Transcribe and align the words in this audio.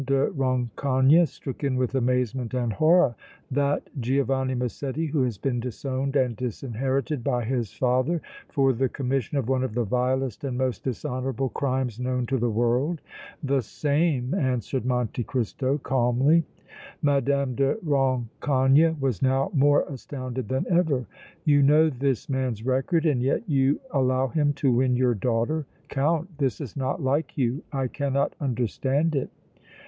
de 0.07 0.31
Rancogne, 0.31 1.27
stricken 1.27 1.75
with 1.75 1.93
amazement 1.93 2.55
and 2.55 2.73
horror. 2.73 3.15
"That 3.51 3.87
Giovanni 3.99 4.55
Massetti 4.55 5.05
who 5.05 5.21
has 5.21 5.37
been 5.37 5.59
disowned 5.59 6.15
and 6.15 6.35
disinherited 6.35 7.23
by 7.23 7.45
his 7.45 7.71
father 7.71 8.19
for 8.47 8.73
the 8.73 8.89
commission 8.89 9.37
of 9.37 9.47
one 9.47 9.63
of 9.63 9.75
the 9.75 9.83
vilest 9.83 10.43
and 10.43 10.57
most 10.57 10.85
dishonorable 10.85 11.49
crimes 11.49 11.99
known 11.99 12.25
to 12.25 12.39
the 12.39 12.49
world?" 12.49 12.99
"The 13.43 13.61
same!" 13.61 14.33
answered 14.33 14.87
Monte 14.87 15.23
Cristo, 15.23 15.77
calmly. 15.77 16.45
Mme. 17.03 17.19
de 17.53 17.75
Rancogne 17.85 18.99
was 18.99 19.21
now 19.21 19.51
more 19.53 19.83
astounded 19.87 20.49
than 20.49 20.65
ever. 20.67 21.05
"You 21.45 21.61
know 21.61 21.91
this 21.91 22.27
man's 22.27 22.65
record 22.65 23.05
and 23.05 23.21
yet 23.21 23.47
you 23.47 23.79
allow 23.91 24.29
him 24.29 24.53
to 24.53 24.71
win 24.71 24.95
your 24.95 25.13
daughter! 25.13 25.67
Count, 25.89 26.39
this 26.39 26.59
is 26.59 26.75
not 26.75 27.03
like 27.03 27.37
you! 27.37 27.61
I 27.71 27.85
cannot 27.87 28.33
understand 28.41 29.15
it!" 29.15 29.29